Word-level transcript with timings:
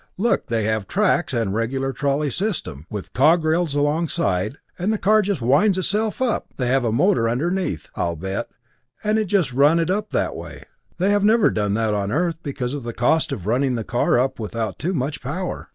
Look 0.17 0.47
they 0.47 0.63
have 0.63 0.87
tracks, 0.87 1.31
and 1.31 1.51
a 1.51 1.53
regular 1.55 1.93
trolley 1.93 2.31
system, 2.31 2.87
with 2.89 3.13
cog 3.13 3.43
rails 3.43 3.75
alongside, 3.75 4.57
and 4.79 4.91
the 4.91 4.97
car 4.97 5.21
just 5.21 5.43
winds 5.43 5.77
itself 5.77 6.23
up! 6.23 6.47
They 6.57 6.69
have 6.69 6.83
a 6.83 6.91
motor 6.91 7.29
underneath, 7.29 7.87
I'll 7.95 8.15
bet, 8.15 8.49
and 9.03 9.23
just 9.27 9.53
run 9.53 9.77
it 9.79 9.91
up 9.91 10.11
in 10.11 10.17
that 10.19 10.35
way. 10.35 10.63
They 10.97 11.11
have 11.11 11.23
never 11.23 11.51
done 11.51 11.75
that 11.75 11.93
on 11.93 12.11
Earth 12.11 12.37
because 12.41 12.73
of 12.73 12.81
the 12.81 12.93
cost 12.93 13.31
of 13.31 13.45
running 13.45 13.75
the 13.75 13.83
car 13.83 14.17
up 14.17 14.39
without 14.39 14.79
too 14.79 14.95
much 14.95 15.21
power. 15.21 15.69